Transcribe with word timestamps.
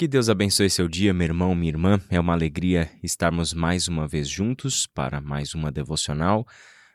Que 0.00 0.08
Deus 0.08 0.30
abençoe 0.30 0.70
seu 0.70 0.88
dia, 0.88 1.12
meu 1.12 1.26
irmão, 1.26 1.54
minha 1.54 1.72
irmã. 1.72 2.00
É 2.08 2.18
uma 2.18 2.32
alegria 2.32 2.90
estarmos 3.02 3.52
mais 3.52 3.86
uma 3.86 4.08
vez 4.08 4.26
juntos 4.26 4.86
para 4.86 5.20
mais 5.20 5.54
uma 5.54 5.70
devocional 5.70 6.46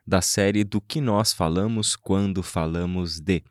da 0.08 0.24
série 0.24 0.64
do 0.64 0.82
que 0.82 1.00
nós 1.00 1.32
falamos 1.32 1.96
quando 1.96 2.42
falamos 2.42 3.20
de. 3.20 3.44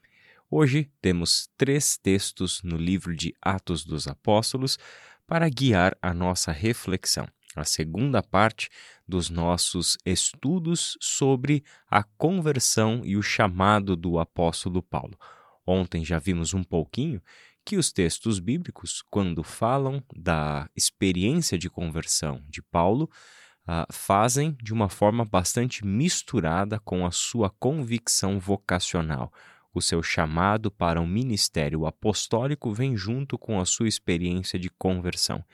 Hoje 0.50 0.90
temos 1.00 1.48
três 1.56 1.96
textos 1.96 2.62
no 2.64 2.76
livro 2.76 3.14
de 3.14 3.32
Atos 3.40 3.84
dos 3.84 4.08
Apóstolos 4.08 4.76
para 5.24 5.48
guiar 5.48 5.96
a 6.02 6.12
nossa 6.12 6.50
reflexão. 6.50 7.28
A 7.54 7.62
segunda 7.62 8.24
parte 8.24 8.68
dos 9.06 9.30
nossos 9.30 9.96
estudos 10.04 10.98
sobre 11.00 11.62
a 11.88 12.02
conversão 12.02 13.02
e 13.04 13.16
o 13.16 13.22
chamado 13.22 13.94
do 13.94 14.18
apóstolo 14.18 14.82
Paulo. 14.82 15.16
Ontem 15.64 16.04
já 16.04 16.18
vimos 16.18 16.52
um 16.54 16.64
pouquinho 16.64 17.22
que 17.64 17.76
os 17.76 17.90
textos 17.92 18.38
bíblicos, 18.38 19.02
quando 19.10 19.42
falam 19.42 20.02
da 20.14 20.68
experiência 20.76 21.56
de 21.56 21.70
conversão 21.70 22.44
de 22.48 22.62
Paulo, 22.62 23.10
uh, 23.66 23.90
fazem 23.92 24.56
de 24.62 24.72
uma 24.72 24.88
forma 24.88 25.24
bastante 25.24 25.84
misturada 25.84 26.78
com 26.80 27.06
a 27.06 27.10
sua 27.10 27.48
convicção 27.48 28.38
vocacional. 28.38 29.32
O 29.72 29.80
seu 29.80 30.02
chamado 30.02 30.70
para 30.70 31.00
um 31.00 31.06
ministério 31.06 31.86
apostólico 31.86 32.72
vem 32.72 32.96
junto 32.96 33.36
com 33.38 33.60
a 33.60 33.64
sua 33.64 33.88
experiência 33.88 34.58
de 34.58 34.70
conversão. 34.70 35.44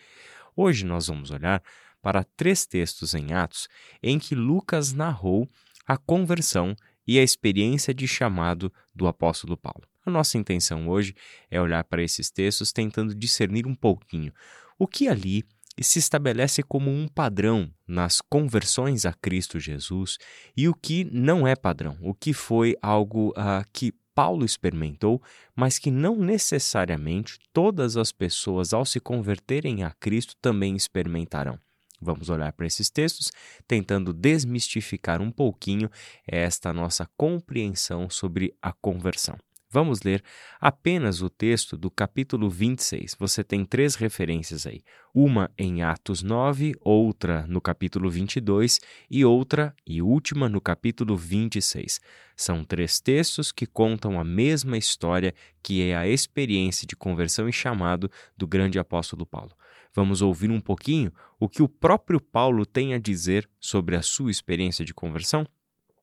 Hoje 0.54 0.84
nós 0.84 1.06
vamos 1.06 1.30
olhar 1.30 1.62
para 2.02 2.24
três 2.24 2.66
textos 2.66 3.14
em 3.14 3.32
Atos 3.32 3.68
em 4.02 4.18
que 4.18 4.34
Lucas 4.34 4.92
narrou 4.92 5.48
a 5.86 5.96
conversão 5.96 6.74
e 7.06 7.18
a 7.18 7.22
experiência 7.22 7.94
de 7.94 8.06
chamado 8.06 8.72
do 8.94 9.06
apóstolo 9.06 9.56
Paulo. 9.56 9.82
A 10.10 10.12
nossa 10.12 10.36
intenção 10.36 10.88
hoje 10.88 11.14
é 11.48 11.60
olhar 11.60 11.84
para 11.84 12.02
esses 12.02 12.32
textos 12.32 12.72
tentando 12.72 13.14
discernir 13.14 13.64
um 13.64 13.76
pouquinho 13.76 14.32
o 14.76 14.84
que 14.84 15.06
ali 15.06 15.44
se 15.80 16.00
estabelece 16.00 16.64
como 16.64 16.90
um 16.90 17.06
padrão 17.06 17.72
nas 17.86 18.20
conversões 18.20 19.06
a 19.06 19.12
Cristo 19.12 19.60
Jesus 19.60 20.18
e 20.56 20.68
o 20.68 20.74
que 20.74 21.04
não 21.12 21.46
é 21.46 21.54
padrão, 21.54 21.96
o 22.00 22.12
que 22.12 22.32
foi 22.32 22.76
algo 22.82 23.28
uh, 23.30 23.64
que 23.72 23.92
Paulo 24.12 24.44
experimentou, 24.44 25.22
mas 25.54 25.78
que 25.78 25.92
não 25.92 26.16
necessariamente 26.16 27.38
todas 27.52 27.96
as 27.96 28.10
pessoas, 28.10 28.74
ao 28.74 28.84
se 28.84 28.98
converterem 28.98 29.84
a 29.84 29.92
Cristo, 29.92 30.34
também 30.42 30.74
experimentarão. 30.74 31.56
Vamos 32.00 32.30
olhar 32.30 32.52
para 32.52 32.66
esses 32.66 32.90
textos, 32.90 33.30
tentando 33.68 34.12
desmistificar 34.12 35.22
um 35.22 35.30
pouquinho 35.30 35.88
esta 36.26 36.72
nossa 36.72 37.08
compreensão 37.16 38.10
sobre 38.10 38.52
a 38.60 38.72
conversão. 38.72 39.38
Vamos 39.72 40.02
ler 40.02 40.20
apenas 40.60 41.22
o 41.22 41.30
texto 41.30 41.76
do 41.76 41.92
capítulo 41.92 42.50
26. 42.50 43.14
Você 43.16 43.44
tem 43.44 43.64
três 43.64 43.94
referências 43.94 44.66
aí: 44.66 44.82
uma 45.14 45.48
em 45.56 45.80
Atos 45.80 46.24
9, 46.24 46.74
outra 46.80 47.46
no 47.46 47.60
capítulo 47.60 48.10
22 48.10 48.80
e 49.08 49.24
outra 49.24 49.72
e 49.86 50.02
última 50.02 50.48
no 50.48 50.60
capítulo 50.60 51.16
26. 51.16 52.00
São 52.36 52.64
três 52.64 52.98
textos 53.00 53.52
que 53.52 53.64
contam 53.64 54.18
a 54.18 54.24
mesma 54.24 54.76
história, 54.76 55.32
que 55.62 55.88
é 55.88 55.94
a 55.94 56.08
experiência 56.08 56.84
de 56.84 56.96
conversão 56.96 57.48
e 57.48 57.52
chamado 57.52 58.10
do 58.36 58.48
grande 58.48 58.76
apóstolo 58.76 59.24
Paulo. 59.24 59.52
Vamos 59.94 60.20
ouvir 60.20 60.50
um 60.50 60.60
pouquinho 60.60 61.12
o 61.38 61.48
que 61.48 61.62
o 61.62 61.68
próprio 61.68 62.20
Paulo 62.20 62.66
tem 62.66 62.92
a 62.92 62.98
dizer 62.98 63.48
sobre 63.60 63.94
a 63.94 64.02
sua 64.02 64.32
experiência 64.32 64.84
de 64.84 64.92
conversão? 64.92 65.46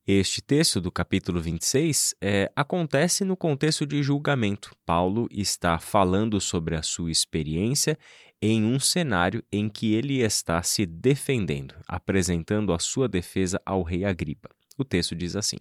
Este 0.10 0.42
texto 0.42 0.80
do 0.80 0.90
capítulo 0.90 1.42
26 1.42 2.16
é, 2.22 2.50
acontece 2.56 3.26
no 3.26 3.36
contexto 3.36 3.86
de 3.86 4.02
julgamento. 4.02 4.74
Paulo 4.86 5.28
está 5.30 5.78
falando 5.80 6.40
sobre 6.40 6.78
a 6.78 6.82
sua 6.82 7.12
experiência 7.12 8.00
em 8.42 8.64
um 8.64 8.80
cenário 8.80 9.44
em 9.52 9.68
que 9.68 9.94
ele 9.94 10.22
está 10.22 10.64
se 10.64 10.86
defendendo, 10.86 11.76
apresentando 11.86 12.72
a 12.72 12.80
sua 12.80 13.10
defesa 13.10 13.62
ao 13.66 13.84
rei 13.84 14.06
Agripa. 14.06 14.50
O 14.78 14.86
texto 14.86 15.14
diz 15.14 15.36
assim: 15.36 15.58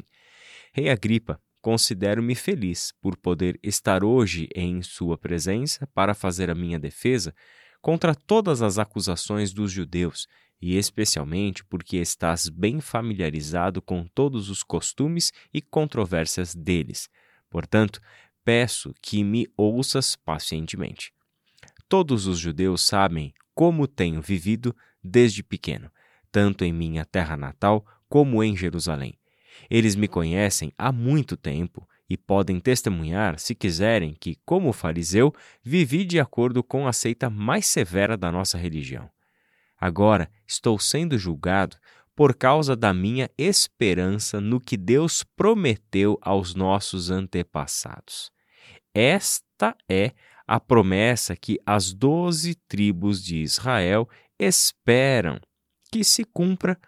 Rei 0.73 0.91
Agripa, 0.91 1.41
considero-me 1.61 2.37
feliz 2.37 2.93
por 3.03 3.17
poder 3.17 3.59
estar 3.65 4.05
hoje 4.05 4.49
em 4.55 4.81
sua 4.81 5.19
presença 5.19 5.89
para 5.93 6.15
fazer 6.15 6.51
a 6.51 6.55
minha 6.55 6.79
defesa 6.79 7.35
contra 7.83 8.15
todas 8.15 8.63
as 8.63 8.79
acusações 8.79 9.53
dos 9.53 9.73
judeus 9.73 10.29
e 10.61 10.77
especialmente 10.77 11.65
porque 11.65 11.97
estás 11.99 12.49
bem 12.49 12.81
familiarizado 12.81 13.83
com 13.83 14.05
todos 14.07 14.49
os 14.51 14.63
costumes 14.63 15.33
e 15.53 15.61
controvérsias 15.61 16.55
deles. 16.55 17.09
Portanto, 17.51 18.01
peço 18.45 18.95
que 19.03 19.23
me 19.23 19.47
ouças 19.57 20.17
pacientemente. 20.17 21.13
Todos 21.89 22.27
os 22.27 22.39
judeus 22.39 22.83
sabem 22.83 23.33
como 23.55 23.87
tenho 23.87 24.21
vivido 24.21 24.75
desde 25.03 25.43
pequeno, 25.43 25.91
tanto 26.33 26.65
em 26.65 26.73
minha 26.73 27.05
terra 27.05 27.37
natal 27.37 27.85
como 28.09 28.43
em 28.43 28.57
Jerusalém. 28.57 29.19
Eles 29.71 29.97
me 29.97 30.09
conhecem 30.09 30.73
há 30.77 30.93
muito 30.93 31.37
tempo 31.37 31.89
e 32.09 32.17
podem 32.17 32.61
testemunhar, 32.61 33.39
se 33.39 33.55
quiserem, 33.55 34.15
que, 34.15 34.37
como 34.45 34.73
fariseu, 34.73 35.33
vivi 35.63 36.05
de 36.05 36.21
acordo 36.21 36.63
com 36.63 36.87
a 36.87 36.93
seita 36.93 37.29
mais 37.29 37.67
severa 37.67 38.17
da 38.17 38.31
nossa 38.31 38.57
religião. 38.57 39.11
Agora 39.79 40.31
estou 40.47 40.79
sendo 40.79 41.19
julgado 41.19 41.77
por 42.15 42.35
causa 42.35 42.75
da 42.75 42.95
minha 42.95 43.31
esperança 43.37 44.41
no 44.41 44.59
que 44.59 44.77
Deus 44.77 45.23
prometeu 45.23 46.19
aos 46.23 46.55
nossos 46.55 47.11
antepassados. 47.11 48.33
Esta 48.95 49.77
é 49.87 50.13
a 50.47 50.59
promessa 50.59 51.37
que 51.37 51.59
as 51.67 51.93
doze 51.93 52.55
tribos 52.67 53.23
de 53.23 53.43
Israel 53.43 54.09
esperam 54.39 55.39
que 55.93 56.03
se 56.03 56.25
cumpra, 56.25 56.79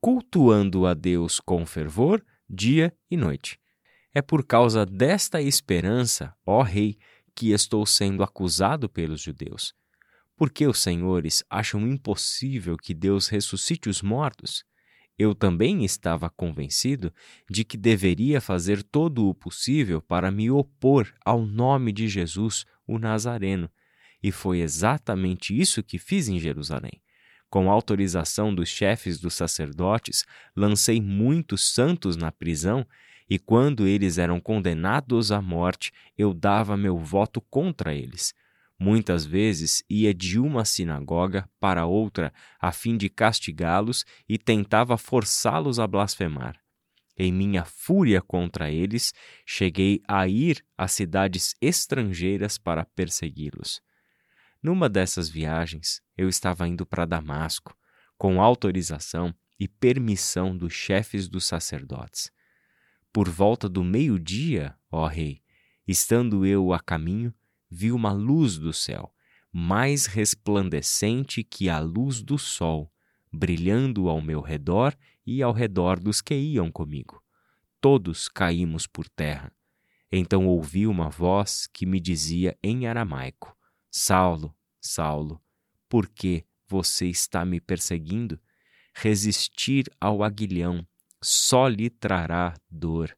cultuando 0.00 0.86
a 0.86 0.92
Deus 0.92 1.40
com 1.40 1.64
fervor, 1.64 2.22
dia 2.48 2.94
e 3.10 3.16
noite. 3.16 3.58
É 4.12 4.20
por 4.20 4.44
causa 4.44 4.84
desta 4.84 5.40
esperança, 5.40 6.34
ó 6.44 6.62
Rei, 6.62 6.98
que 7.34 7.52
estou 7.52 7.86
sendo 7.86 8.22
acusado 8.22 8.88
pelos 8.88 9.20
judeus. 9.20 9.74
Por 10.44 10.52
que 10.52 10.66
os 10.66 10.78
senhores 10.82 11.42
acham 11.48 11.88
impossível 11.88 12.76
que 12.76 12.92
Deus 12.92 13.28
ressuscite 13.28 13.88
os 13.88 14.02
mortos? 14.02 14.62
Eu 15.18 15.34
também 15.34 15.86
estava 15.86 16.28
convencido 16.28 17.10
de 17.48 17.64
que 17.64 17.78
deveria 17.78 18.42
fazer 18.42 18.82
todo 18.82 19.26
o 19.26 19.34
possível 19.34 20.02
para 20.02 20.30
me 20.30 20.50
opor 20.50 21.10
ao 21.24 21.46
nome 21.46 21.92
de 21.92 22.06
Jesus, 22.08 22.66
o 22.86 22.98
Nazareno, 22.98 23.70
e 24.22 24.30
foi 24.30 24.60
exatamente 24.60 25.58
isso 25.58 25.82
que 25.82 25.98
fiz 25.98 26.28
em 26.28 26.38
Jerusalém. 26.38 27.00
Com 27.48 27.70
autorização 27.70 28.54
dos 28.54 28.68
chefes 28.68 29.18
dos 29.18 29.32
sacerdotes, 29.32 30.26
lancei 30.54 31.00
muitos 31.00 31.72
santos 31.72 32.18
na 32.18 32.30
prisão, 32.30 32.86
e 33.30 33.38
quando 33.38 33.86
eles 33.86 34.18
eram 34.18 34.38
condenados 34.38 35.32
à 35.32 35.40
morte, 35.40 35.90
eu 36.18 36.34
dava 36.34 36.76
meu 36.76 36.98
voto 36.98 37.40
contra 37.40 37.94
eles 37.94 38.34
Muitas 38.78 39.24
vezes 39.24 39.84
ia 39.88 40.12
de 40.12 40.38
uma 40.38 40.64
sinagoga 40.64 41.48
para 41.60 41.86
outra 41.86 42.32
a 42.60 42.72
fim 42.72 42.96
de 42.96 43.08
castigá-los 43.08 44.04
e 44.28 44.36
tentava 44.36 44.98
forçá-los 44.98 45.78
a 45.78 45.86
blasfemar. 45.86 46.60
Em 47.16 47.32
minha 47.32 47.64
fúria 47.64 48.20
contra 48.20 48.70
eles, 48.70 49.14
cheguei 49.46 50.02
a 50.08 50.26
ir 50.26 50.64
a 50.76 50.88
cidades 50.88 51.54
estrangeiras 51.60 52.58
para 52.58 52.84
persegui-los. 52.84 53.80
Numa 54.60 54.88
dessas 54.88 55.28
viagens, 55.28 56.02
eu 56.16 56.28
estava 56.28 56.66
indo 56.66 56.84
para 56.84 57.04
Damasco, 57.04 57.76
com 58.18 58.42
autorização 58.42 59.32
e 59.60 59.68
permissão 59.68 60.56
dos 60.56 60.72
chefes 60.72 61.28
dos 61.28 61.44
sacerdotes. 61.44 62.32
Por 63.12 63.28
volta 63.28 63.68
do 63.68 63.84
meio-dia, 63.84 64.76
ó 64.90 65.06
rei, 65.06 65.40
estando 65.86 66.44
eu 66.44 66.72
a 66.72 66.80
caminho, 66.80 67.32
vi 67.74 67.90
uma 67.90 68.12
luz 68.12 68.56
do 68.56 68.72
céu, 68.72 69.12
mais 69.52 70.06
resplandecente 70.06 71.42
que 71.42 71.68
a 71.68 71.80
luz 71.80 72.22
do 72.22 72.38
sol, 72.38 72.88
brilhando 73.32 74.08
ao 74.08 74.20
meu 74.20 74.40
redor 74.40 74.96
e 75.26 75.42
ao 75.42 75.52
redor 75.52 75.98
dos 75.98 76.20
que 76.20 76.36
iam 76.36 76.70
comigo. 76.70 77.20
Todos 77.80 78.28
caímos 78.28 78.86
por 78.86 79.08
terra. 79.08 79.52
Então 80.10 80.46
ouvi 80.46 80.86
uma 80.86 81.10
voz 81.10 81.66
que 81.66 81.84
me 81.84 81.98
dizia 81.98 82.56
em 82.62 82.86
aramaico: 82.86 83.56
Saulo, 83.90 84.54
Saulo, 84.80 85.42
por 85.88 86.08
que 86.08 86.44
você 86.68 87.08
está 87.08 87.44
me 87.44 87.60
perseguindo? 87.60 88.40
Resistir 88.94 89.90
ao 90.00 90.22
aguilhão 90.22 90.86
só 91.20 91.66
lhe 91.66 91.90
trará 91.90 92.54
dor. 92.70 93.16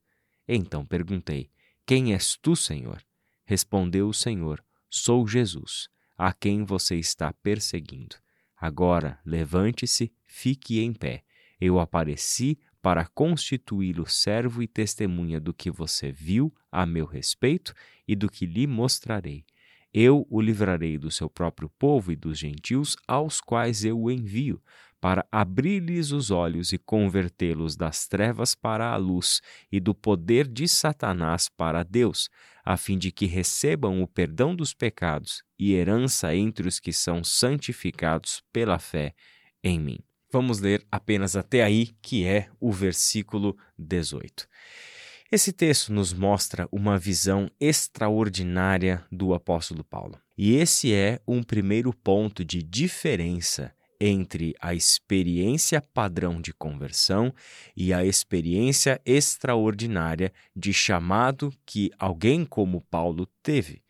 Então 0.48 0.86
perguntei: 0.86 1.50
Quem 1.84 2.14
és 2.14 2.38
tu, 2.40 2.56
Senhor? 2.56 3.05
Respondeu 3.46 4.08
o 4.08 4.14
Senhor: 4.14 4.62
Sou 4.90 5.26
Jesus, 5.26 5.88
a 6.18 6.32
quem 6.32 6.64
você 6.64 6.96
está 6.96 7.32
perseguindo. 7.32 8.16
Agora 8.56 9.20
levante-se, 9.24 10.12
fique 10.26 10.80
em 10.80 10.92
pé. 10.92 11.22
Eu 11.60 11.78
apareci 11.78 12.58
para 12.82 13.06
constituí-lo 13.06 14.06
servo 14.06 14.62
e 14.62 14.66
testemunha 14.66 15.40
do 15.40 15.54
que 15.54 15.70
você 15.70 16.10
viu 16.12 16.54
a 16.70 16.84
meu 16.84 17.06
respeito 17.06 17.72
e 18.06 18.14
do 18.14 18.28
que 18.28 18.46
lhe 18.46 18.66
mostrarei. 18.66 19.44
eu 19.92 20.26
o 20.28 20.40
livrarei 20.40 20.98
do 20.98 21.10
seu 21.10 21.30
próprio 21.30 21.70
povo 21.78 22.12
e 22.12 22.16
dos 22.16 22.38
gentios, 22.38 22.96
aos 23.08 23.40
quais 23.40 23.84
eu 23.84 23.98
o 23.98 24.10
envio, 24.10 24.62
para 25.06 25.24
abrir-lhes 25.30 26.10
os 26.10 26.32
olhos 26.32 26.72
e 26.72 26.78
convertê-los 26.78 27.76
das 27.76 28.08
trevas 28.08 28.56
para 28.56 28.90
a 28.90 28.96
luz 28.96 29.40
e 29.70 29.78
do 29.78 29.94
poder 29.94 30.48
de 30.48 30.66
Satanás 30.66 31.48
para 31.48 31.84
Deus, 31.84 32.28
a 32.64 32.76
fim 32.76 32.98
de 32.98 33.12
que 33.12 33.24
recebam 33.24 34.02
o 34.02 34.08
perdão 34.08 34.52
dos 34.52 34.74
pecados 34.74 35.44
e 35.56 35.74
herança 35.74 36.34
entre 36.34 36.66
os 36.66 36.80
que 36.80 36.92
são 36.92 37.22
santificados 37.22 38.42
pela 38.52 38.80
fé 38.80 39.14
em 39.62 39.78
mim. 39.78 40.00
Vamos 40.32 40.58
ler 40.58 40.84
apenas 40.90 41.36
até 41.36 41.62
aí, 41.62 41.94
que 42.02 42.26
é 42.26 42.48
o 42.58 42.72
versículo 42.72 43.56
18. 43.78 44.48
Esse 45.30 45.52
texto 45.52 45.92
nos 45.92 46.12
mostra 46.12 46.68
uma 46.72 46.98
visão 46.98 47.48
extraordinária 47.60 49.04
do 49.12 49.34
apóstolo 49.34 49.84
Paulo. 49.84 50.20
E 50.36 50.56
esse 50.56 50.92
é 50.92 51.20
um 51.28 51.44
primeiro 51.44 51.94
ponto 51.94 52.44
de 52.44 52.60
diferença 52.60 53.72
entre 54.00 54.54
a 54.60 54.74
experiência 54.74 55.80
padrão 55.80 56.40
de 56.40 56.52
conversão 56.52 57.32
e 57.76 57.92
a 57.92 58.04
experiência 58.04 59.00
extraordinária 59.04 60.32
de 60.54 60.72
chamado 60.72 61.52
que 61.64 61.90
alguém 61.98 62.44
como 62.44 62.80
Paulo 62.82 63.26
teve. 63.42 63.82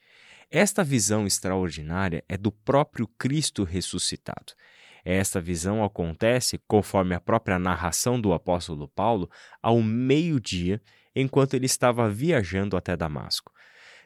Esta 0.50 0.84
visão 0.84 1.26
extraordinária 1.26 2.24
é 2.28 2.36
do 2.36 2.52
próprio 2.52 3.06
Cristo 3.18 3.64
ressuscitado. 3.64 4.54
Esta 5.04 5.40
visão 5.40 5.84
acontece, 5.84 6.60
conforme 6.66 7.14
a 7.14 7.20
própria 7.20 7.58
narração 7.58 8.20
do 8.20 8.32
apóstolo 8.32 8.88
Paulo, 8.88 9.30
ao 9.62 9.80
meio-dia, 9.80 10.80
enquanto 11.14 11.54
ele 11.54 11.66
estava 11.66 12.10
viajando 12.10 12.76
até 12.76 12.96
Damasco. 12.96 13.52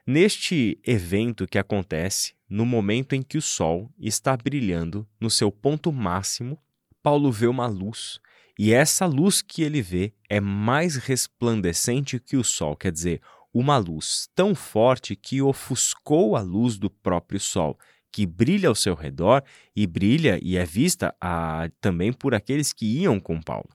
Neste 0.06 0.80
evento 0.84 1.46
que 1.46 1.58
acontece 1.58 2.34
no 2.48 2.64
momento 2.64 3.14
em 3.14 3.22
que 3.22 3.38
o 3.38 3.42
sol 3.42 3.90
está 3.98 4.36
brilhando 4.36 5.06
no 5.20 5.30
seu 5.30 5.52
ponto 5.52 5.92
máximo, 5.92 6.58
Paulo 7.02 7.30
vê 7.30 7.46
uma 7.46 7.66
luz, 7.66 8.20
e 8.58 8.72
essa 8.72 9.06
luz 9.06 9.40
que 9.40 9.62
ele 9.62 9.80
vê 9.80 10.12
é 10.28 10.40
mais 10.40 10.96
resplandecente 10.96 12.18
que 12.18 12.36
o 12.36 12.44
sol, 12.44 12.76
quer 12.76 12.92
dizer, 12.92 13.20
uma 13.52 13.78
luz 13.78 14.28
tão 14.34 14.54
forte 14.54 15.16
que 15.16 15.40
ofuscou 15.40 16.36
a 16.36 16.40
luz 16.40 16.78
do 16.78 16.90
próprio 16.90 17.40
sol 17.40 17.78
que 18.12 18.26
brilha 18.26 18.68
ao 18.68 18.74
seu 18.74 18.94
redor 18.94 19.42
e 19.74 19.86
brilha 19.86 20.38
e 20.42 20.56
é 20.56 20.64
vista 20.64 21.14
a, 21.20 21.70
também 21.80 22.12
por 22.12 22.34
aqueles 22.34 22.72
que 22.72 22.84
iam 22.84 23.20
com 23.20 23.40
Paulo. 23.40 23.68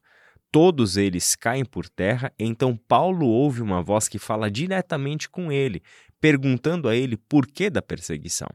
Todos 0.56 0.96
eles 0.96 1.36
caem 1.36 1.66
por 1.66 1.90
terra, 1.90 2.31
então 2.40 2.78
Paulo 2.78 3.28
ouve 3.28 3.62
uma 3.62 3.81
voz 3.81 4.07
que 4.07 4.18
fala 4.18 4.50
diretamente 4.50 5.28
com 5.28 5.52
ele, 5.52 5.84
perguntando 6.22 6.88
a 6.88 6.96
ele 6.96 7.18
por 7.18 7.46
que 7.46 7.69
da 7.69 7.81
perseguição. 7.81 8.48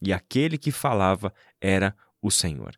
E 0.00 0.12
aquele 0.12 0.56
que 0.56 0.70
falava 0.70 1.34
era 1.60 1.96
o 2.22 2.30
Senhor. 2.30 2.76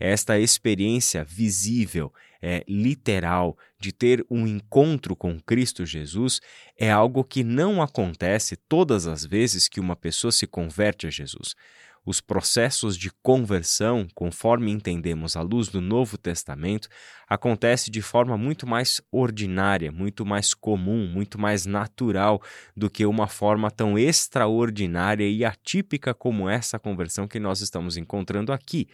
Esta 0.00 0.40
experiência 0.40 1.22
visível, 1.22 2.10
é, 2.40 2.64
literal, 2.66 3.54
de 3.78 3.92
ter 3.92 4.24
um 4.30 4.46
encontro 4.46 5.14
com 5.14 5.38
Cristo 5.38 5.84
Jesus 5.84 6.40
é 6.78 6.90
algo 6.90 7.22
que 7.22 7.44
não 7.44 7.82
acontece 7.82 8.56
todas 8.56 9.06
as 9.06 9.26
vezes 9.26 9.68
que 9.68 9.78
uma 9.78 9.94
pessoa 9.94 10.32
se 10.32 10.46
converte 10.46 11.06
a 11.06 11.10
Jesus 11.10 11.54
os 12.04 12.20
processos 12.20 12.96
de 12.96 13.10
conversão, 13.22 14.06
conforme 14.14 14.70
entendemos 14.70 15.36
à 15.36 15.42
luz 15.42 15.68
do 15.68 15.80
Novo 15.80 16.18
Testamento, 16.18 16.88
acontece 17.28 17.90
de 17.90 18.02
forma 18.02 18.36
muito 18.36 18.66
mais 18.66 19.00
ordinária, 19.10 19.92
muito 19.92 20.26
mais 20.26 20.52
comum, 20.52 21.06
muito 21.06 21.40
mais 21.40 21.64
natural 21.64 22.42
do 22.76 22.90
que 22.90 23.06
uma 23.06 23.28
forma 23.28 23.70
tão 23.70 23.98
extraordinária 23.98 25.28
e 25.28 25.44
atípica 25.44 26.12
como 26.12 26.48
essa 26.48 26.78
conversão 26.78 27.28
que 27.28 27.38
nós 27.38 27.60
estamos 27.60 27.96
encontrando 27.96 28.52
aqui. 28.52 28.88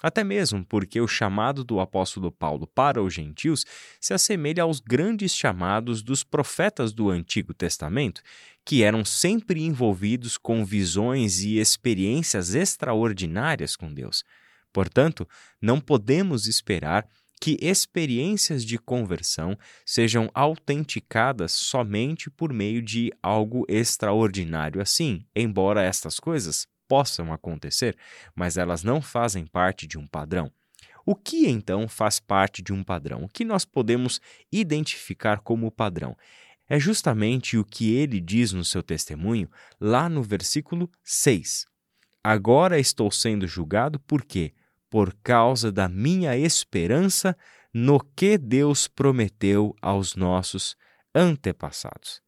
Até 0.00 0.22
mesmo 0.22 0.64
porque 0.64 1.00
o 1.00 1.08
chamado 1.08 1.64
do 1.64 1.80
apóstolo 1.80 2.30
Paulo 2.30 2.68
para 2.68 3.02
os 3.02 3.12
gentios 3.12 3.64
se 4.00 4.14
assemelha 4.14 4.62
aos 4.62 4.78
grandes 4.78 5.34
chamados 5.34 6.02
dos 6.02 6.22
profetas 6.22 6.92
do 6.92 7.10
Antigo 7.10 7.52
Testamento, 7.52 8.22
que 8.64 8.84
eram 8.84 9.04
sempre 9.04 9.60
envolvidos 9.60 10.38
com 10.38 10.64
visões 10.64 11.40
e 11.40 11.58
experiências 11.58 12.54
extraordinárias 12.54 13.74
com 13.74 13.92
Deus. 13.92 14.22
Portanto, 14.72 15.28
não 15.60 15.80
podemos 15.80 16.46
esperar 16.46 17.04
que 17.40 17.56
experiências 17.60 18.64
de 18.64 18.78
conversão 18.78 19.56
sejam 19.84 20.30
autenticadas 20.32 21.52
somente 21.52 22.30
por 22.30 22.52
meio 22.52 22.82
de 22.82 23.12
algo 23.22 23.64
extraordinário 23.68 24.80
assim, 24.80 25.24
embora 25.34 25.82
estas 25.82 26.20
coisas 26.20 26.66
possam 26.88 27.32
acontecer, 27.32 27.96
mas 28.34 28.56
elas 28.56 28.82
não 28.82 29.00
fazem 29.02 29.46
parte 29.46 29.86
de 29.86 29.98
um 29.98 30.06
padrão. 30.06 30.50
O 31.06 31.14
que 31.14 31.46
então 31.46 31.88
faz 31.88 32.18
parte 32.18 32.60
de 32.60 32.72
um 32.72 32.82
padrão? 32.82 33.24
O 33.24 33.28
que 33.28 33.44
nós 33.44 33.64
podemos 33.64 34.20
identificar 34.50 35.40
como 35.40 35.70
padrão? 35.70 36.16
É 36.68 36.78
justamente 36.78 37.56
o 37.56 37.64
que 37.64 37.94
ele 37.94 38.20
diz 38.20 38.52
no 38.52 38.64
seu 38.64 38.82
testemunho, 38.82 39.48
lá 39.80 40.08
no 40.08 40.22
versículo 40.22 40.90
6. 41.02 41.66
Agora 42.22 42.78
estou 42.78 43.10
sendo 43.10 43.46
julgado 43.46 43.98
por 44.00 44.22
quê? 44.22 44.52
Por 44.90 45.14
causa 45.22 45.72
da 45.72 45.88
minha 45.88 46.36
esperança 46.36 47.34
no 47.72 47.98
que 48.00 48.36
Deus 48.36 48.86
prometeu 48.86 49.74
aos 49.80 50.14
nossos 50.14 50.76
antepassados. 51.14 52.20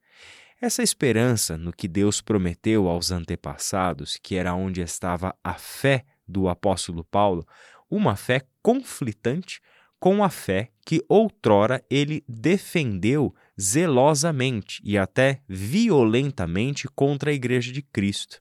Essa 0.61 0.83
esperança 0.83 1.57
no 1.57 1.73
que 1.73 1.89
Deus 1.89 2.21
prometeu 2.21 2.87
aos 2.87 3.11
antepassados, 3.11 4.19
que 4.23 4.37
era 4.37 4.55
onde 4.55 4.83
estava 4.83 5.35
a 5.43 5.55
fé 5.55 6.05
do 6.29 6.51
apóstolo 6.51 7.03
Paulo, 7.03 7.47
uma 7.91 8.15
fé 8.15 8.43
conflitante 8.63 9.63
com 9.99 10.23
a 10.23 10.29
fé 10.29 10.71
que 10.85 11.03
outrora 11.09 11.83
ele 11.89 12.23
defendeu 12.29 13.35
zelosamente 13.59 14.83
e 14.85 14.99
até 14.99 15.41
violentamente 15.49 16.87
contra 16.89 17.31
a 17.31 17.35
Igreja 17.35 17.73
de 17.73 17.81
Cristo. 17.81 18.39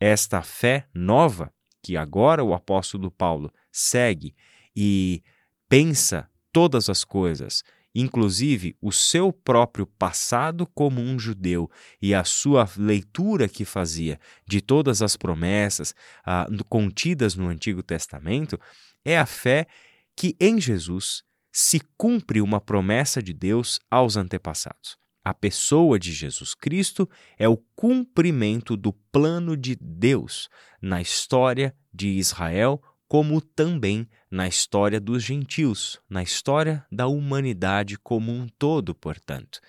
Esta 0.00 0.40
fé 0.40 0.86
nova, 0.94 1.52
que 1.82 1.98
agora 1.98 2.42
o 2.42 2.54
apóstolo 2.54 3.10
Paulo 3.10 3.52
segue 3.70 4.34
e 4.74 5.22
pensa 5.68 6.30
todas 6.50 6.88
as 6.88 7.04
coisas, 7.04 7.62
inclusive 8.00 8.76
o 8.80 8.92
seu 8.92 9.32
próprio 9.32 9.84
passado 9.84 10.66
como 10.66 11.00
um 11.00 11.18
judeu 11.18 11.68
e 12.00 12.14
a 12.14 12.22
sua 12.22 12.68
leitura 12.76 13.48
que 13.48 13.64
fazia 13.64 14.20
de 14.46 14.60
todas 14.60 15.02
as 15.02 15.16
promessas 15.16 15.94
ah, 16.24 16.46
contidas 16.68 17.34
no 17.34 17.48
Antigo 17.48 17.82
Testamento, 17.82 18.58
é 19.04 19.18
a 19.18 19.26
fé 19.26 19.66
que 20.14 20.36
em 20.38 20.60
Jesus 20.60 21.24
se 21.52 21.80
cumpre 21.96 22.40
uma 22.40 22.60
promessa 22.60 23.20
de 23.20 23.32
Deus 23.32 23.80
aos 23.90 24.16
antepassados. 24.16 24.96
A 25.24 25.34
pessoa 25.34 25.98
de 25.98 26.12
Jesus 26.12 26.54
Cristo 26.54 27.08
é 27.36 27.48
o 27.48 27.56
cumprimento 27.74 28.76
do 28.76 28.92
plano 28.92 29.56
de 29.56 29.76
Deus 29.76 30.48
na 30.80 31.00
história 31.00 31.74
de 31.92 32.08
Israel 32.10 32.80
como 33.08 33.40
também 33.40 34.06
na 34.30 34.46
história 34.46 35.00
dos 35.00 35.24
gentios, 35.24 35.98
na 36.08 36.22
história 36.22 36.84
da 36.92 37.06
humanidade 37.06 37.98
como 37.98 38.30
um 38.30 38.46
todo, 38.46 38.94
portanto. 38.94 39.60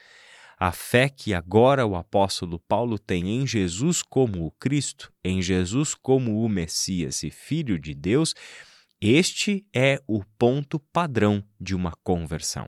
A 0.60 0.74
fé 0.74 1.08
que 1.08 1.34
agora 1.34 1.86
o 1.86 1.96
apóstolo 1.96 2.60
Paulo 2.60 3.00
tem 3.00 3.30
em 3.30 3.48
Jesus 3.48 4.02
como 4.04 4.46
o 4.46 4.52
Cristo, 4.52 5.10
em 5.24 5.42
Jesus 5.42 5.96
como 5.96 6.44
o 6.44 6.50
Messias 6.50 7.24
e 7.24 7.32
Filho 7.32 7.80
de 7.80 7.96
Deus, 7.96 8.36
este 9.00 9.66
é 9.74 10.04
o 10.06 10.22
ponto 10.38 10.78
padrão 10.78 11.42
de 11.58 11.74
uma 11.74 11.94
conversão. 12.04 12.68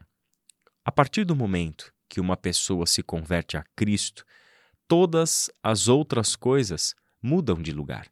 A 0.85 0.91
partir 0.91 1.25
do 1.25 1.35
momento 1.35 1.93
que 2.07 2.21
uma 2.21 2.37
pessoa 2.37 2.85
se 2.85 3.03
converte 3.03 3.57
a 3.57 3.63
Cristo, 3.75 4.23
todas 4.87 5.49
as 5.61 5.89
outras 5.89 6.37
coisas 6.37 6.95
mudam 7.21 7.61
de 7.61 7.73
lugar. 7.73 8.07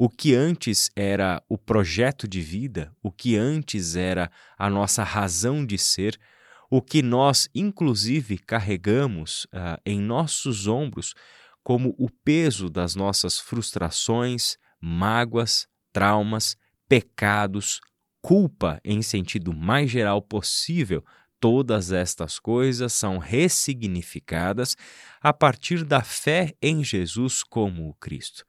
O 0.00 0.08
que 0.08 0.32
antes 0.32 0.88
era 0.94 1.42
o 1.48 1.58
projeto 1.58 2.28
de 2.28 2.40
vida, 2.40 2.94
o 3.02 3.10
que 3.10 3.36
antes 3.36 3.96
era 3.96 4.30
a 4.56 4.70
nossa 4.70 5.02
razão 5.02 5.66
de 5.66 5.76
ser, 5.76 6.16
o 6.70 6.80
que 6.80 7.02
nós, 7.02 7.48
inclusive, 7.52 8.38
carregamos 8.38 9.46
uh, 9.46 9.80
em 9.84 10.00
nossos 10.00 10.68
ombros 10.68 11.14
como 11.64 11.96
o 11.98 12.08
peso 12.08 12.70
das 12.70 12.94
nossas 12.94 13.40
frustrações, 13.40 14.56
mágoas, 14.80 15.66
traumas, 15.92 16.56
pecados, 16.88 17.80
culpa 18.22 18.80
em 18.84 19.02
sentido 19.02 19.52
mais 19.52 19.90
geral 19.90 20.22
possível, 20.22 21.04
todas 21.40 21.90
estas 21.90 22.38
coisas 22.38 22.92
são 22.92 23.18
ressignificadas 23.18 24.76
a 25.20 25.32
partir 25.32 25.84
da 25.84 26.02
fé 26.02 26.54
em 26.62 26.84
Jesus 26.84 27.42
como 27.42 27.88
o 27.88 27.94
Cristo. 27.94 28.46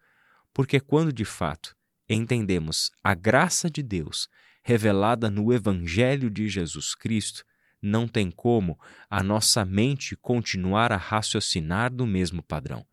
Porque 0.59 0.77
quando 0.77 1.13
de 1.13 1.23
fato 1.23 1.73
entendemos 2.09 2.91
a 3.01 3.15
graça 3.15 3.69
de 3.69 3.81
Deus 3.81 4.27
revelada 4.61 5.29
no 5.29 5.53
Evangelho 5.53 6.29
de 6.29 6.49
Jesus 6.49 6.93
Cristo, 6.93 7.45
não 7.81 8.09
tem 8.09 8.29
como 8.29 8.77
a 9.09 9.23
nossa 9.23 9.63
mente 9.63 10.17
continuar 10.17 10.91
a 10.91 10.97
raciocinar 10.97 11.93
do 11.93 12.05
mesmo 12.05 12.43
padrão. 12.43 12.85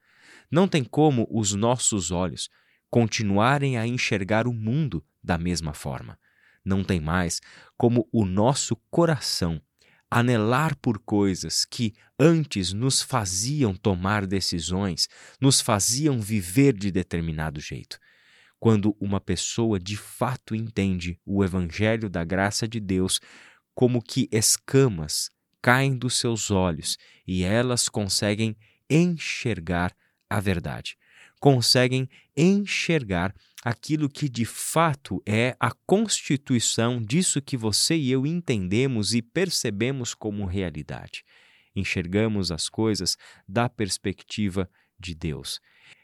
Não 0.49 0.69
tem 0.69 0.85
como 0.85 1.27
os 1.29 1.55
nossos 1.55 2.13
olhos 2.13 2.49
continuarem 2.89 3.77
a 3.77 3.85
enxergar 3.85 4.47
o 4.47 4.53
mundo 4.53 5.05
da 5.21 5.37
mesma 5.37 5.75
forma. 5.75 6.17
Não 6.65 6.85
tem 6.85 7.01
mais 7.01 7.41
como 7.77 8.09
o 8.13 8.25
nosso 8.25 8.77
coração 8.93 9.61
anelar 10.11 10.77
por 10.77 10.99
coisas 10.99 11.65
que 11.65 11.95
antes 12.19 12.73
nos 12.73 13.03
faziam 13.03 13.75
tomar 13.75 14.27
decisões, 14.27 15.09
nos 15.41 15.61
faziam 15.61 16.21
viver 16.21 16.73
de 16.73 16.91
determinado 16.91 17.61
jeito. 17.61 17.99
Quando 18.59 18.97
uma 19.01 19.21
pessoa 19.21 19.79
de 19.79 19.97
fato 19.97 20.55
entende 20.55 21.21
o 21.25 21.45
Evangelho 21.45 22.09
da 22.09 22.25
graça 22.25 22.67
de 22.67 22.81
Deus, 22.81 23.21
como 23.75 24.03
que 24.03 24.29
escamas 24.33 25.29
caem 25.61 25.97
dos 25.97 26.17
seus 26.19 26.51
olhos 26.51 26.97
e 27.27 27.43
elas 27.43 27.89
conseguem 27.89 28.57
enxergar 28.89 29.95
a 30.31 30.41
verdade, 30.41 30.97
conseguem 31.41 32.09
enxergar 32.37 33.35
aquilo 33.65 34.09
que 34.09 34.29
de 34.29 34.45
fato 34.45 35.23
é 35.27 35.57
a 35.59 35.73
constituição 35.87 37.03
disso 37.03 37.43
que 37.43 37.57
você 37.57 37.97
e 37.97 38.11
eu 38.11 38.27
entendemos 38.27 39.15
e 39.15 39.21
percebemos 39.21 40.15
como 40.15 40.45
realidade. 40.45 41.25
Enxergamos 41.75 42.51
as 42.51 42.69
coisas 42.69 43.17
da 43.47 43.69
perspectiva 43.69 44.71
de 44.99 45.15
Deus. 45.15 45.61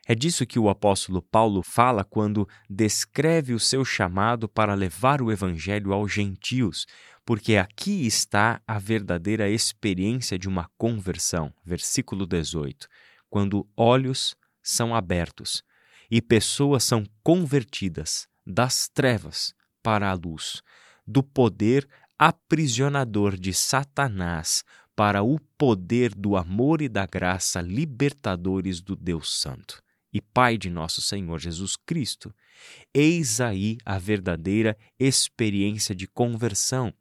É 0.06 0.14
disso 0.14 0.44
que 0.44 0.58
o 0.58 0.68
apóstolo 0.68 1.22
Paulo 1.22 1.62
fala 1.62 2.04
quando 2.04 2.48
descreve 2.68 3.54
o 3.54 3.60
seu 3.60 3.84
chamado 3.84 4.48
para 4.48 4.74
levar 4.74 5.22
o 5.22 5.30
evangelho 5.30 5.92
aos 5.92 6.12
gentios, 6.12 6.86
porque 7.24 7.56
aqui 7.56 8.04
está 8.04 8.60
a 8.66 8.78
verdadeira 8.78 9.48
experiência 9.48 10.36
de 10.36 10.48
uma 10.48 10.68
conversão. 10.76 11.54
Versículo 11.64 12.26
18. 12.26 12.88
Quando 13.30 13.66
olhos 13.76 14.36
são 14.62 14.94
abertos 14.94 15.62
e 16.10 16.20
pessoas 16.20 16.84
são 16.84 17.04
convertidas 17.22 18.28
das 18.46 18.88
trevas 18.88 19.54
para 19.82 20.10
a 20.10 20.14
luz, 20.14 20.62
do 21.06 21.22
poder 21.22 21.88
aprisionador 22.18 23.36
de 23.36 23.52
Satanás 23.52 24.62
para 24.94 25.22
o 25.22 25.40
poder 25.56 26.14
do 26.14 26.36
amor 26.36 26.82
e 26.82 26.88
da 26.88 27.06
graça 27.06 27.60
libertadores 27.60 28.80
do 28.80 28.94
Deus 28.94 29.40
Santo 29.40 29.82
e 30.12 30.20
Pai 30.20 30.58
de 30.58 30.68
nosso 30.68 31.00
Senhor 31.00 31.38
Jesus 31.38 31.74
Cristo. 31.74 32.34
Eis 32.92 33.40
aí 33.40 33.78
a 33.84 33.98
verdadeira 33.98 34.76
experiência 34.98 35.94
de 35.94 36.06
conversão, 36.06 36.92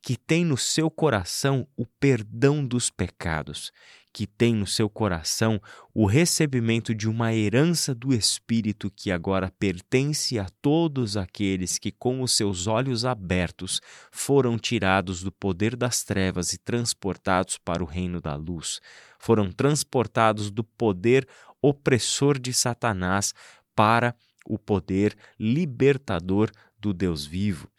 que 0.00 0.16
tem 0.16 0.44
no 0.44 0.56
seu 0.56 0.90
coração 0.90 1.66
o 1.76 1.84
perdão 1.84 2.64
dos 2.64 2.88
pecados, 2.88 3.72
que 4.12 4.26
tem 4.26 4.54
no 4.54 4.66
seu 4.66 4.88
coração 4.88 5.60
o 5.94 6.06
recebimento 6.06 6.94
de 6.94 7.08
uma 7.08 7.32
herança 7.32 7.94
do 7.94 8.12
Espírito 8.12 8.90
que 8.90 9.10
agora 9.10 9.52
pertence 9.58 10.38
a 10.38 10.46
todos 10.60 11.16
aqueles 11.16 11.78
que, 11.78 11.90
com 11.90 12.22
os 12.22 12.36
seus 12.36 12.66
olhos 12.66 13.04
abertos, 13.04 13.80
foram 14.10 14.58
tirados 14.58 15.22
do 15.22 15.30
poder 15.30 15.76
das 15.76 16.02
trevas 16.02 16.52
e 16.52 16.58
transportados 16.58 17.58
para 17.58 17.82
o 17.82 17.86
reino 17.86 18.20
da 18.20 18.34
luz, 18.34 18.80
foram 19.18 19.52
transportados 19.52 20.50
do 20.50 20.64
poder 20.64 21.26
opressor 21.62 22.38
de 22.38 22.52
Satanás 22.52 23.34
para 23.74 24.14
o 24.46 24.58
poder 24.58 25.16
libertador 25.38 26.50
do 26.78 26.92
Deus 26.92 27.24
vivo. 27.24 27.70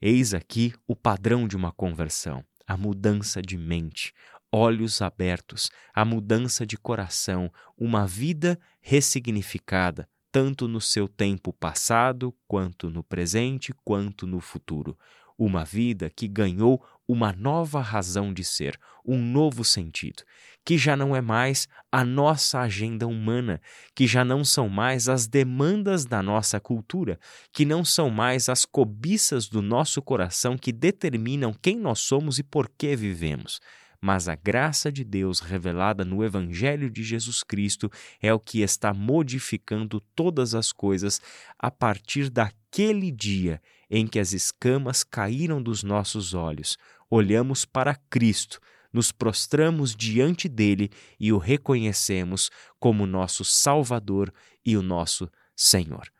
Eis 0.00 0.32
aqui 0.32 0.72
o 0.86 0.94
padrão 0.94 1.48
de 1.48 1.56
uma 1.56 1.72
conversão, 1.72 2.44
a 2.66 2.76
mudança 2.76 3.42
de 3.42 3.56
mente, 3.56 4.14
olhos 4.52 5.00
abertos, 5.00 5.70
a 5.94 6.04
mudança 6.04 6.66
de 6.66 6.76
coração, 6.76 7.50
uma 7.78 8.06
vida 8.06 8.58
ressignificada, 8.80 10.08
tanto 10.32 10.68
no 10.68 10.80
seu 10.80 11.08
tempo 11.08 11.52
passado, 11.52 12.34
quanto 12.46 12.90
no 12.90 13.02
presente, 13.02 13.72
quanto 13.84 14.26
no 14.26 14.40
futuro. 14.40 14.96
Uma 15.38 15.64
vida 15.64 16.10
que 16.10 16.28
ganhou 16.28 16.84
uma 17.08 17.32
nova 17.32 17.80
razão 17.80 18.32
de 18.32 18.44
ser, 18.44 18.78
um 19.04 19.18
novo 19.18 19.64
sentido, 19.64 20.22
que 20.64 20.76
já 20.76 20.96
não 20.96 21.16
é 21.16 21.20
mais 21.20 21.66
a 21.90 22.04
nossa 22.04 22.60
agenda 22.60 23.06
humana, 23.06 23.60
que 23.94 24.06
já 24.06 24.24
não 24.24 24.44
são 24.44 24.68
mais 24.68 25.08
as 25.08 25.26
demandas 25.26 26.04
da 26.04 26.22
nossa 26.22 26.60
cultura, 26.60 27.18
que 27.52 27.64
não 27.64 27.84
são 27.84 28.10
mais 28.10 28.48
as 28.48 28.64
cobiças 28.64 29.48
do 29.48 29.62
nosso 29.62 30.00
coração 30.02 30.56
que 30.56 30.72
determinam 30.72 31.52
quem 31.52 31.76
nós 31.76 32.00
somos 32.00 32.38
e 32.38 32.42
por 32.42 32.68
que 32.68 32.94
vivemos 32.94 33.60
mas 34.00 34.28
a 34.28 34.34
graça 34.34 34.90
de 34.90 35.04
Deus 35.04 35.40
revelada 35.40 36.04
no 36.04 36.24
Evangelho 36.24 36.88
de 36.88 37.02
Jesus 37.02 37.42
Cristo 37.42 37.90
é 38.20 38.32
o 38.32 38.40
que 38.40 38.62
está 38.62 38.94
modificando 38.94 40.00
todas 40.14 40.54
as 40.54 40.72
coisas 40.72 41.20
a 41.58 41.70
partir 41.70 42.30
daquele 42.30 43.10
dia 43.10 43.60
em 43.90 44.06
que 44.06 44.18
as 44.18 44.32
escamas 44.32 45.04
caíram 45.04 45.62
dos 45.62 45.82
nossos 45.82 46.32
olhos, 46.32 46.78
olhamos 47.10 47.64
para 47.64 47.94
Cristo, 48.08 48.58
nos 48.92 49.12
prostramos 49.12 49.94
diante 49.94 50.48
dele 50.48 50.90
e 51.18 51.32
o 51.32 51.38
reconhecemos 51.38 52.50
como 52.78 53.06
nosso 53.06 53.44
Salvador 53.44 54.32
e 54.64 54.76
o 54.76 54.82
nosso 54.82 55.30
Senhor. 55.54 56.10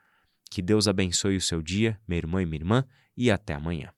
Que 0.50 0.60
Deus 0.60 0.87
abençoe 0.87 1.37
o 1.37 1.40
seu 1.40 1.62
dia, 1.62 1.99
minha 2.06 2.18
irmã 2.18 2.42
e 2.42 2.46
minha 2.46 2.60
irmã, 2.60 2.84
e 3.16 3.30
até 3.30 3.54
amanhã. 3.54 3.92